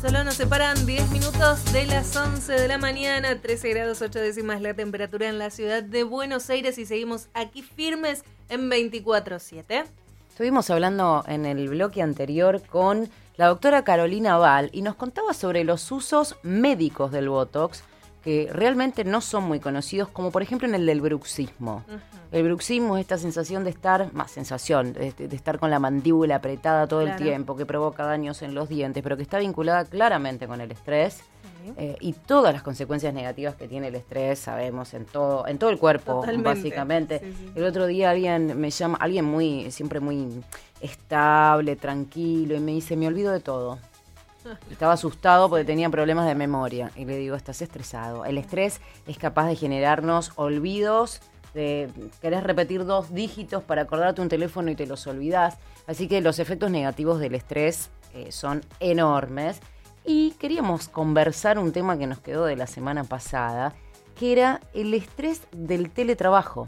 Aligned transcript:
Solo 0.00 0.24
nos 0.24 0.36
separan 0.36 0.86
10 0.86 1.10
minutos 1.10 1.62
de 1.74 1.84
las 1.84 2.16
11 2.16 2.54
de 2.54 2.68
la 2.68 2.78
mañana, 2.78 3.38
13 3.38 3.68
grados 3.68 4.00
8 4.00 4.18
décimas 4.18 4.62
la 4.62 4.72
temperatura 4.72 5.28
en 5.28 5.38
la 5.38 5.50
ciudad 5.50 5.82
de 5.82 6.04
Buenos 6.04 6.48
Aires 6.48 6.78
y 6.78 6.86
seguimos 6.86 7.28
aquí 7.34 7.60
firmes 7.60 8.24
en 8.48 8.70
24-7. 8.70 9.84
Estuvimos 10.30 10.70
hablando 10.70 11.22
en 11.28 11.44
el 11.44 11.68
bloque 11.68 12.00
anterior 12.00 12.62
con 12.62 13.10
la 13.36 13.48
doctora 13.48 13.84
Carolina 13.84 14.38
Val 14.38 14.70
y 14.72 14.80
nos 14.80 14.94
contaba 14.94 15.34
sobre 15.34 15.64
los 15.64 15.92
usos 15.92 16.36
médicos 16.42 17.12
del 17.12 17.28
Botox 17.28 17.82
que 18.22 18.48
realmente 18.52 19.04
no 19.04 19.20
son 19.20 19.44
muy 19.44 19.60
conocidos, 19.60 20.08
como 20.08 20.30
por 20.30 20.42
ejemplo 20.42 20.68
en 20.68 20.74
el 20.74 20.86
del 20.86 21.00
bruxismo. 21.00 21.84
El 22.32 22.44
bruxismo 22.44 22.96
es 22.96 23.02
esta 23.02 23.18
sensación 23.18 23.64
de 23.64 23.70
estar, 23.70 24.12
más 24.12 24.30
sensación, 24.30 24.92
de, 24.92 25.14
estar 25.32 25.58
con 25.58 25.70
la 25.70 25.78
mandíbula 25.78 26.36
apretada 26.36 26.86
todo 26.86 27.00
el 27.00 27.16
tiempo, 27.16 27.56
que 27.56 27.66
provoca 27.66 28.04
daños 28.04 28.42
en 28.42 28.54
los 28.54 28.68
dientes, 28.68 29.02
pero 29.02 29.16
que 29.16 29.22
está 29.22 29.38
vinculada 29.38 29.84
claramente 29.84 30.46
con 30.46 30.60
el 30.60 30.70
estrés. 30.70 31.22
Eh, 31.76 31.96
y 32.00 32.14
todas 32.14 32.54
las 32.54 32.62
consecuencias 32.62 33.12
negativas 33.12 33.54
que 33.54 33.68
tiene 33.68 33.88
el 33.88 33.94
estrés 33.94 34.38
sabemos 34.38 34.94
en 34.94 35.04
todo 35.04 35.46
en 35.46 35.58
todo 35.58 35.68
el 35.68 35.78
cuerpo 35.78 36.24
básicamente. 36.38 37.20
El 37.54 37.64
otro 37.64 37.86
día 37.86 38.10
alguien 38.10 38.58
me 38.58 38.70
llama 38.70 38.96
alguien 38.98 39.26
muy 39.26 39.70
siempre 39.70 40.00
muy 40.00 40.42
estable 40.80 41.76
tranquilo 41.76 42.54
y 42.56 42.60
me 42.60 42.72
dice 42.72 42.96
me 42.96 43.06
olvido 43.06 43.30
de 43.30 43.40
todo 43.40 43.78
estaba 44.70 44.94
asustado 44.94 45.48
porque 45.48 45.64
tenía 45.64 45.90
problemas 45.90 46.26
de 46.26 46.34
memoria. 46.34 46.90
Y 46.96 47.04
le 47.04 47.16
digo, 47.16 47.36
estás 47.36 47.62
estresado. 47.62 48.24
El 48.24 48.38
estrés 48.38 48.80
es 49.06 49.18
capaz 49.18 49.46
de 49.46 49.56
generarnos 49.56 50.32
olvidos, 50.36 51.20
de 51.54 51.90
querés 52.20 52.42
repetir 52.42 52.84
dos 52.84 53.12
dígitos 53.12 53.62
para 53.62 53.82
acordarte 53.82 54.20
un 54.20 54.28
teléfono 54.28 54.70
y 54.70 54.76
te 54.76 54.86
los 54.86 55.06
olvidás. 55.06 55.58
Así 55.86 56.08
que 56.08 56.20
los 56.20 56.38
efectos 56.38 56.70
negativos 56.70 57.20
del 57.20 57.34
estrés 57.34 57.90
eh, 58.14 58.32
son 58.32 58.62
enormes. 58.78 59.60
Y 60.04 60.32
queríamos 60.32 60.88
conversar 60.88 61.58
un 61.58 61.72
tema 61.72 61.98
que 61.98 62.06
nos 62.06 62.18
quedó 62.20 62.44
de 62.44 62.56
la 62.56 62.66
semana 62.66 63.04
pasada, 63.04 63.74
que 64.18 64.32
era 64.32 64.60
el 64.72 64.94
estrés 64.94 65.42
del 65.52 65.90
teletrabajo. 65.90 66.66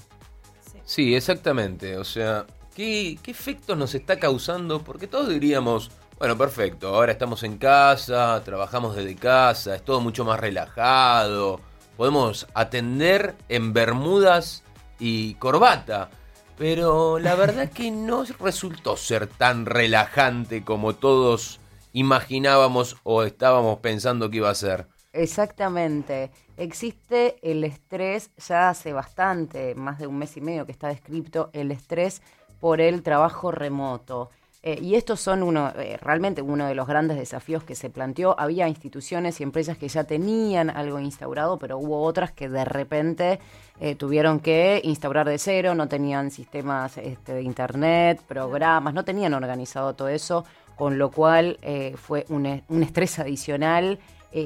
Sí, 0.85 1.15
exactamente. 1.15 1.97
O 1.97 2.05
sea, 2.05 2.47
¿qué, 2.75 3.19
¿qué 3.23 3.31
efectos 3.31 3.79
nos 3.79 3.95
está 3.95 4.19
causando? 4.19 4.83
Porque 4.83 5.07
todos 5.07 5.29
diríamos, 5.29 5.91
bueno, 6.23 6.39
perfecto. 6.39 6.95
Ahora 6.95 7.11
estamos 7.11 7.43
en 7.43 7.59
casa, 7.59 8.41
trabajamos 8.45 8.95
desde 8.95 9.17
casa, 9.17 9.75
es 9.75 9.83
todo 9.83 10.01
mucho 10.01 10.25
más 10.25 10.39
relajado. 10.39 11.59
Podemos 11.97 12.47
atender 12.55 13.35
en 13.49 13.73
bermudas 13.73 14.63
y 15.01 15.35
corbata. 15.35 16.11
Pero 16.57 17.19
la 17.19 17.35
verdad 17.35 17.69
que 17.71 17.91
no 17.91 18.23
resultó 18.39 18.97
ser 18.97 19.27
tan 19.27 19.67
relajante 19.67 20.63
como 20.63 20.95
todos 20.95 21.59
imaginábamos 21.93 22.99
o 23.03 23.25
estábamos 23.25 23.81
pensando 23.81 24.31
que 24.31 24.37
iba 24.37 24.51
a 24.51 24.55
ser. 24.55 24.87
Exactamente. 25.13 26.31
Existe 26.57 27.35
el 27.43 27.65
estrés 27.65 28.31
ya 28.37 28.69
hace 28.69 28.93
bastante, 28.93 29.75
más 29.75 29.99
de 29.99 30.07
un 30.07 30.19
mes 30.19 30.37
y 30.37 30.41
medio 30.41 30.67
que 30.67 30.73
está 30.73 30.87
descrito, 30.87 31.51
el 31.53 31.73
estrés 31.73 32.23
por 32.61 32.81
el 32.81 33.03
trabajo 33.03 33.51
remoto. 33.51 34.31
Eh, 34.65 34.79
y 34.81 34.95
estos 34.95 35.21
son 35.21 35.43
uno, 35.43 35.73
eh, 35.77 35.99
realmente 36.01 36.41
uno 36.41 36.67
de 36.67 36.77
los 36.77 36.87
grandes 36.87 37.17
desafíos 37.17 37.65
que 37.65 37.75
se 37.75 37.91
planteó. 37.91 38.39
Había 38.39 38.69
instituciones 38.69 39.41
y 39.41 39.43
empresas 39.43 39.77
que 39.77 39.89
ya 39.89 40.05
tenían 40.05 40.71
algo 40.71 41.01
instaurado, 41.01 41.59
pero 41.59 41.79
hubo 41.79 42.03
otras 42.03 42.31
que 42.31 42.49
de 42.49 42.65
repente 42.65 43.41
eh, 43.81 43.97
tuvieron 43.97 44.39
que 44.39 44.81
instaurar 44.85 45.29
de 45.29 45.39
cero, 45.39 45.75
no 45.75 45.89
tenían 45.89 46.31
sistemas 46.31 46.97
este, 46.99 47.35
de 47.35 47.43
internet, 47.43 48.23
programas, 48.29 48.95
no 48.95 49.05
tenían 49.05 49.35
organizado 49.35 49.95
todo 49.95 50.09
eso, 50.09 50.45
con 50.77 50.97
lo 50.97 51.11
cual 51.11 51.59
fue 51.97 52.25
un, 52.29 52.63
un, 52.69 52.83
estrés 52.83 53.19
adicional, 53.19 53.99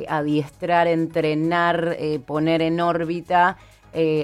adiestrar, 0.09 0.87
entrenar, 0.87 1.97
poner 2.27 2.63
en 2.63 2.81
órbita. 2.81 3.57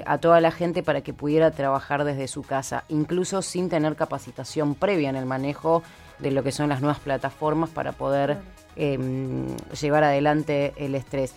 A 0.05 0.17
toda 0.19 0.39
la 0.39 0.51
gente 0.51 0.83
para 0.83 1.01
que 1.01 1.13
pudiera 1.13 1.49
trabajar 1.51 2.03
desde 2.03 2.27
su 2.27 2.43
casa, 2.43 2.83
incluso 2.89 3.41
sin 3.41 3.69
tener 3.69 3.95
capacitación 3.95 4.75
previa 4.75 5.09
en 5.09 5.15
el 5.15 5.25
manejo 5.25 5.81
de 6.19 6.31
lo 6.31 6.43
que 6.43 6.51
son 6.51 6.69
las 6.69 6.81
nuevas 6.81 6.99
plataformas 6.99 7.69
para 7.69 7.91
poder 7.91 8.37
em, 8.75 9.47
llevar 9.79 10.03
adelante 10.03 10.73
el 10.77 10.95
estrés. 10.95 11.33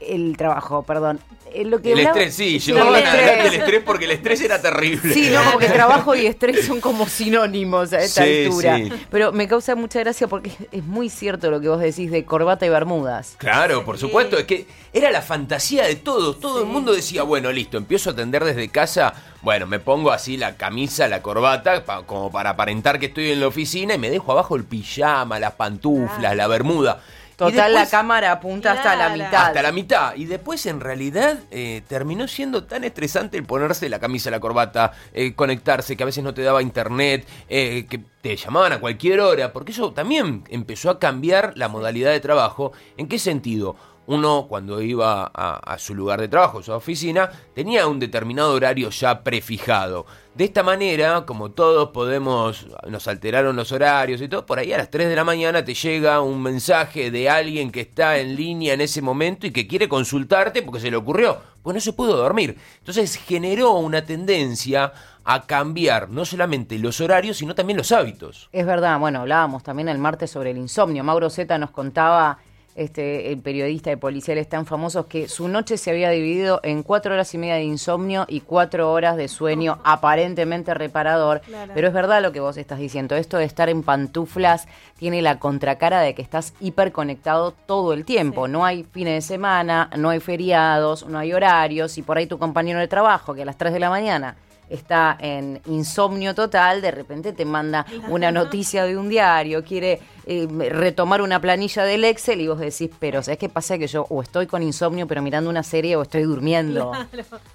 El 0.00 0.36
trabajo, 0.36 0.82
perdón. 0.82 1.20
Eh, 1.52 1.64
lo 1.64 1.80
que 1.80 1.92
el 1.92 2.00
estrés, 2.00 2.34
sí, 2.34 2.58
llevaban 2.58 2.94
adelante 2.94 3.48
el 3.48 3.54
estrés 3.54 3.82
porque 3.82 4.04
el 4.04 4.10
estrés 4.10 4.40
era 4.42 4.60
terrible. 4.60 5.14
Sí, 5.14 5.30
no, 5.30 5.42
como 5.44 5.58
que 5.58 5.68
trabajo 5.68 6.14
y 6.14 6.26
estrés 6.26 6.66
son 6.66 6.80
como 6.80 7.08
sinónimos 7.08 7.92
a 7.94 8.00
esta 8.00 8.24
altura. 8.24 8.78
Pero 9.10 9.32
me 9.32 9.48
causa 9.48 9.74
mucha 9.74 10.00
gracia 10.00 10.28
porque 10.28 10.52
es 10.70 10.84
muy 10.84 11.08
cierto 11.08 11.50
lo 11.50 11.60
que 11.60 11.68
vos 11.68 11.80
decís 11.80 12.10
de 12.10 12.24
corbata 12.24 12.66
y 12.66 12.68
bermudas. 12.68 13.36
Claro, 13.38 13.84
por 13.84 13.96
supuesto, 13.96 14.36
es 14.36 14.44
que 14.44 14.66
era 14.92 15.10
la 15.10 15.22
fantasía 15.22 15.86
de 15.86 15.96
todos. 15.96 16.40
Todo 16.40 16.60
el 16.60 16.66
mundo 16.66 16.92
decía, 16.92 17.22
bueno, 17.22 17.50
listo, 17.50 17.78
empiezo 17.78 18.10
a 18.10 18.12
atender 18.12 18.44
desde 18.44 18.68
casa. 18.68 19.14
Bueno, 19.40 19.66
me 19.66 19.78
pongo 19.78 20.10
así 20.10 20.36
la 20.36 20.56
camisa, 20.56 21.08
la 21.08 21.22
corbata, 21.22 21.84
como 22.04 22.30
para 22.30 22.50
aparentar 22.50 22.98
que 22.98 23.06
estoy 23.06 23.30
en 23.30 23.40
la 23.40 23.46
oficina 23.46 23.94
y 23.94 23.98
me 23.98 24.10
dejo 24.10 24.32
abajo 24.32 24.56
el 24.56 24.64
pijama, 24.64 25.38
las 25.38 25.52
pantuflas, 25.52 26.36
la 26.36 26.46
bermuda. 26.48 27.00
Total, 27.36 27.74
la 27.74 27.86
cámara 27.86 28.32
apunta 28.32 28.72
hasta 28.72 28.96
la 28.96 29.10
mitad. 29.10 29.46
Hasta 29.46 29.62
la 29.62 29.70
mitad. 29.70 30.14
Y 30.16 30.24
después, 30.24 30.64
en 30.64 30.80
realidad, 30.80 31.38
eh, 31.50 31.82
terminó 31.86 32.26
siendo 32.28 32.64
tan 32.64 32.82
estresante 32.82 33.36
el 33.36 33.44
ponerse 33.44 33.90
la 33.90 33.98
camisa, 33.98 34.30
la 34.30 34.40
corbata, 34.40 34.92
eh, 35.12 35.34
conectarse, 35.34 35.96
que 35.96 36.02
a 36.02 36.06
veces 36.06 36.24
no 36.24 36.32
te 36.32 36.42
daba 36.42 36.62
internet, 36.62 37.26
eh, 37.48 37.86
que 37.90 38.00
te 38.22 38.36
llamaban 38.36 38.72
a 38.72 38.80
cualquier 38.80 39.20
hora, 39.20 39.52
porque 39.52 39.72
eso 39.72 39.92
también 39.92 40.44
empezó 40.48 40.88
a 40.88 40.98
cambiar 40.98 41.52
la 41.56 41.68
modalidad 41.68 42.10
de 42.10 42.20
trabajo. 42.20 42.72
¿En 42.96 43.06
qué 43.06 43.18
sentido? 43.18 43.76
Uno 44.06 44.46
cuando 44.48 44.80
iba 44.80 45.30
a, 45.34 45.78
su 45.78 45.94
lugar 45.94 46.20
de 46.20 46.28
trabajo, 46.28 46.62
su 46.62 46.72
oficina, 46.72 47.30
tenía 47.54 47.86
un 47.86 47.98
determinado 47.98 48.52
horario 48.52 48.90
ya 48.90 49.22
prefijado. 49.22 50.06
De 50.34 50.44
esta 50.44 50.62
manera, 50.62 51.24
como 51.24 51.50
todos 51.50 51.90
podemos, 51.90 52.66
nos 52.88 53.08
alteraron 53.08 53.56
los 53.56 53.72
horarios 53.72 54.20
y 54.20 54.28
todo, 54.28 54.44
por 54.44 54.58
ahí 54.58 54.72
a 54.72 54.78
las 54.78 54.90
3 54.90 55.08
de 55.08 55.16
la 55.16 55.24
mañana 55.24 55.64
te 55.64 55.74
llega 55.74 56.20
un 56.20 56.42
mensaje 56.42 57.10
de 57.10 57.30
alguien 57.30 57.70
que 57.70 57.80
está 57.80 58.18
en 58.18 58.36
línea 58.36 58.74
en 58.74 58.82
ese 58.82 59.00
momento 59.00 59.46
y 59.46 59.50
que 59.50 59.66
quiere 59.66 59.88
consultarte 59.88 60.62
porque 60.62 60.80
se 60.80 60.90
le 60.90 60.96
ocurrió, 60.96 61.38
pues 61.62 61.74
no 61.74 61.80
se 61.80 61.92
pudo 61.92 62.16
dormir. 62.16 62.58
Entonces 62.78 63.16
generó 63.16 63.72
una 63.72 64.04
tendencia 64.04 64.92
a 65.24 65.46
cambiar 65.46 66.08
no 66.08 66.24
solamente 66.24 66.78
los 66.78 67.00
horarios, 67.00 67.38
sino 67.38 67.54
también 67.54 67.76
los 67.76 67.90
hábitos. 67.90 68.48
Es 68.52 68.64
verdad, 68.64 69.00
bueno, 69.00 69.20
hablábamos 69.20 69.64
también 69.64 69.88
el 69.88 69.98
martes 69.98 70.30
sobre 70.30 70.52
el 70.52 70.58
insomnio. 70.58 71.02
Mauro 71.02 71.30
Zeta 71.30 71.58
nos 71.58 71.70
contaba 71.72 72.38
este, 72.76 73.32
el 73.32 73.38
periodista 73.38 73.90
de 73.90 73.96
policiales 73.96 74.48
tan 74.48 74.66
famosos, 74.66 75.06
que 75.06 75.28
su 75.28 75.48
noche 75.48 75.76
se 75.76 75.90
había 75.90 76.10
dividido 76.10 76.60
en 76.62 76.82
cuatro 76.82 77.14
horas 77.14 77.32
y 77.34 77.38
media 77.38 77.54
de 77.54 77.64
insomnio 77.64 78.26
y 78.28 78.40
cuatro 78.40 78.92
horas 78.92 79.16
de 79.16 79.28
sueño 79.28 79.78
aparentemente 79.84 80.74
reparador. 80.74 81.40
Pero 81.74 81.88
es 81.88 81.94
verdad 81.94 82.22
lo 82.22 82.32
que 82.32 82.40
vos 82.40 82.56
estás 82.56 82.78
diciendo, 82.78 83.16
esto 83.16 83.38
de 83.38 83.44
estar 83.44 83.68
en 83.68 83.82
pantuflas 83.82 84.68
tiene 84.98 85.22
la 85.22 85.38
contracara 85.38 86.00
de 86.00 86.14
que 86.14 86.22
estás 86.22 86.54
hiperconectado 86.60 87.52
todo 87.52 87.92
el 87.92 88.04
tiempo. 88.04 88.48
No 88.48 88.64
hay 88.64 88.84
fines 88.84 89.14
de 89.14 89.22
semana, 89.22 89.90
no 89.96 90.10
hay 90.10 90.20
feriados, 90.20 91.06
no 91.06 91.18
hay 91.18 91.32
horarios 91.32 91.98
y 91.98 92.02
por 92.02 92.18
ahí 92.18 92.26
tu 92.26 92.38
compañero 92.38 92.78
de 92.78 92.88
trabajo 92.88 93.34
que 93.34 93.42
a 93.42 93.44
las 93.44 93.58
3 93.58 93.72
de 93.72 93.80
la 93.80 93.90
mañana 93.90 94.36
está 94.68 95.16
en 95.20 95.60
insomnio 95.66 96.34
total, 96.34 96.82
de 96.82 96.90
repente 96.90 97.32
te 97.32 97.44
manda 97.44 97.86
una 98.08 98.30
noticia 98.30 98.84
de 98.84 98.96
un 98.96 99.08
diario, 99.08 99.64
quiere 99.64 100.00
eh, 100.26 100.48
retomar 100.70 101.22
una 101.22 101.40
planilla 101.40 101.84
del 101.84 102.04
Excel 102.04 102.40
y 102.40 102.48
vos 102.48 102.58
decís, 102.58 102.90
pero 102.98 103.22
¿sabes 103.22 103.38
qué 103.38 103.48
pasa? 103.48 103.78
Que 103.78 103.86
yo 103.86 104.06
o 104.08 104.22
estoy 104.22 104.46
con 104.46 104.62
insomnio 104.62 105.06
pero 105.06 105.22
mirando 105.22 105.48
una 105.48 105.62
serie 105.62 105.96
o 105.96 106.02
estoy 106.02 106.22
durmiendo. 106.22 106.92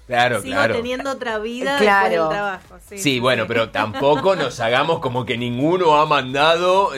Claro, 0.06 0.42
Sigo 0.42 0.60
teniendo 0.68 1.10
otra 1.10 1.38
vida 1.38 1.78
después 1.78 2.10
del 2.10 2.28
trabajo. 2.28 2.76
Sí, 2.94 3.20
bueno, 3.20 3.46
pero 3.46 3.70
tampoco 3.70 4.36
nos 4.36 4.60
hagamos 4.60 5.00
como 5.00 5.24
que 5.24 5.36
ninguno 5.36 5.96
ha 5.96 6.06
mandado, 6.06 6.92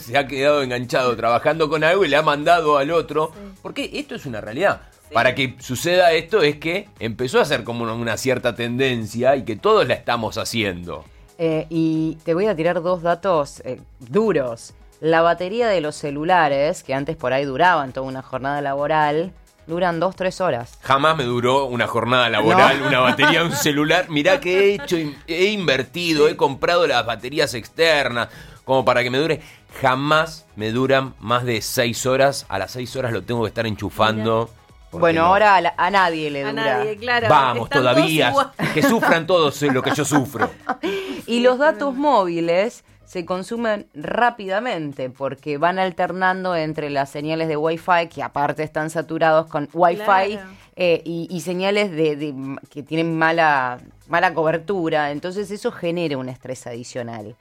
se 0.00 0.16
ha 0.16 0.26
quedado 0.26 0.62
enganchado 0.62 1.16
trabajando 1.16 1.68
con 1.68 1.84
algo 1.84 2.04
y 2.04 2.08
le 2.08 2.16
ha 2.16 2.22
mandado 2.22 2.78
al 2.78 2.90
otro, 2.90 3.32
porque 3.62 3.90
esto 3.94 4.14
es 4.14 4.26
una 4.26 4.40
realidad 4.40 4.82
para 5.12 5.34
que 5.34 5.56
suceda 5.58 6.12
esto 6.12 6.42
es 6.42 6.56
que 6.56 6.88
empezó 6.98 7.40
a 7.40 7.44
ser 7.44 7.64
como 7.64 7.84
una, 7.84 8.16
cierta 8.16 8.54
tendencia 8.54 9.36
y 9.36 9.44
que 9.44 9.56
todos 9.56 9.86
la 9.86 9.94
estamos 9.94 10.38
haciendo. 10.38 11.04
Eh, 11.38 11.66
y 11.70 12.18
te 12.24 12.34
voy 12.34 12.46
a 12.46 12.54
tirar 12.54 12.82
dos 12.82 13.02
datos 13.02 13.60
eh, 13.64 13.80
duros. 13.98 14.74
La 15.00 15.22
batería 15.22 15.68
de 15.68 15.80
los 15.80 15.96
celulares, 15.96 16.82
que 16.82 16.94
antes 16.94 17.16
por 17.16 17.32
ahí 17.32 17.44
duraban 17.44 17.92
toda 17.92 18.06
una 18.06 18.22
jornada 18.22 18.60
laboral, 18.60 19.32
duran 19.66 19.98
dos, 19.98 20.14
tres 20.14 20.40
horas. 20.40 20.78
Jamás 20.82 21.16
me 21.16 21.24
duró 21.24 21.66
una 21.66 21.86
jornada 21.86 22.28
laboral, 22.28 22.82
una 22.82 23.00
batería 23.00 23.40
de 23.40 23.46
un 23.46 23.52
celular. 23.52 24.08
Mirá 24.10 24.40
que 24.40 24.60
he 24.60 24.74
hecho, 24.74 24.96
he 25.26 25.46
invertido, 25.46 26.28
he 26.28 26.36
comprado 26.36 26.86
las 26.86 27.04
baterías 27.04 27.54
externas 27.54 28.28
como 28.64 28.84
para 28.84 29.02
que 29.02 29.10
me 29.10 29.18
dure. 29.18 29.40
Jamás 29.80 30.46
me 30.54 30.70
duran 30.70 31.14
más 31.18 31.44
de 31.44 31.60
seis 31.62 32.06
horas. 32.06 32.46
A 32.48 32.58
las 32.58 32.72
seis 32.72 32.94
horas 32.94 33.12
lo 33.12 33.22
tengo 33.22 33.42
que 33.42 33.48
estar 33.48 33.66
enchufando. 33.66 34.50
Bueno, 34.92 35.24
ahora 35.24 35.56
a, 35.76 35.90
nadie 35.90 36.30
le 36.30 36.40
dura. 36.40 36.50
A 36.50 36.52
nadie, 36.78 36.96
claro. 36.96 37.28
Vamos, 37.28 37.68
todavía. 37.70 38.32
Que 38.74 38.82
sufran 38.82 39.26
todos 39.26 39.60
lo 39.62 39.82
que 39.82 39.90
yo 39.94 40.04
sufro. 40.04 40.50
y 41.26 41.40
los 41.40 41.58
datos 41.58 41.94
móviles 41.94 42.84
se 43.04 43.24
consumen 43.26 43.88
rápidamente 43.94 45.10
porque 45.10 45.58
van 45.58 45.78
alternando 45.78 46.56
entre 46.56 46.88
las 46.90 47.10
señales 47.10 47.48
de 47.48 47.56
Wi-Fi, 47.56 48.08
que 48.08 48.22
aparte 48.22 48.62
están 48.62 48.88
saturados 48.90 49.46
con 49.48 49.68
Wi-Fi, 49.72 49.96
Claro. 50.04 50.40
eh, 50.76 51.02
y, 51.04 51.26
y 51.30 51.40
señales 51.42 51.90
de, 51.90 52.16
de- 52.16 52.34
que 52.70 52.82
tienen 52.82 53.16
mala, 53.18 53.78
mala 54.08 54.32
cobertura. 54.32 55.10
Entonces 55.10 55.50
eso 55.50 55.70
genera 55.72 56.16
un 56.16 56.28
estrés 56.28 56.66
adicional. 56.66 57.36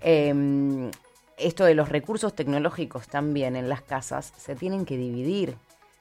Eh, 0.00 0.90
esto 1.38 1.64
de 1.64 1.74
los 1.74 1.88
recursos 1.88 2.34
tecnológicos 2.34 3.08
también 3.08 3.56
en 3.56 3.68
las 3.68 3.82
casas 3.82 4.32
se 4.36 4.54
tienen 4.54 4.84
que 4.86 4.96
dividir. 4.96 5.56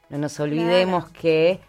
No 0.10 0.18
nos 0.18 0.40
olvidemos 0.40 1.10
que 1.12 1.60